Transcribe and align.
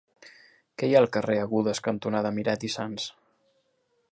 Què 0.81 0.87
hi 0.87 0.95
ha 0.95 1.01
al 1.01 1.09
carrer 1.17 1.35
Agudes 1.41 1.81
cantonada 1.89 2.33
Miret 2.39 2.67
i 2.71 2.73
Sans? 2.77 3.07